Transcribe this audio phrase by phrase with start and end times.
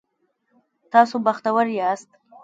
[0.91, 2.09] تاسو بختور یاست